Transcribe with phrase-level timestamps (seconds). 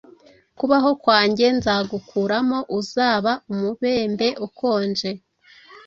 [0.57, 5.09] Kubaho kwanjye nzagukuramo: Uzaba umubembe ukonje.